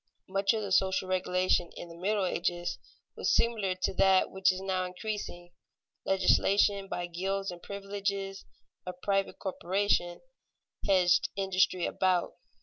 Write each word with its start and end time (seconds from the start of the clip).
Much 0.27 0.51
of 0.55 0.63
the 0.63 0.71
social 0.71 1.07
regulation 1.07 1.69
in 1.77 1.87
the 1.87 1.95
Middle 1.95 2.25
Ages 2.25 2.79
was 3.15 3.35
similar 3.35 3.75
to 3.75 3.93
that 3.93 4.31
which 4.31 4.51
is 4.51 4.59
now 4.59 4.83
increasing. 4.85 5.51
Legislation 6.05 6.87
by 6.87 7.05
gilds 7.05 7.51
and 7.51 7.61
privileges 7.61 8.43
of 8.87 8.99
private 9.03 9.37
corporations 9.37 10.23
hedged 10.87 11.29
industry 11.37 11.85
about. 11.85 12.33